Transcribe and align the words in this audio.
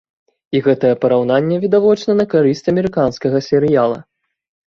І 0.59 0.61
гэтае 0.67 0.93
параўнанне 1.03 1.59
відавочна 1.65 2.15
на 2.21 2.25
карысць 2.33 2.69
амерыканскага 2.73 3.43
серыяла. 3.49 3.99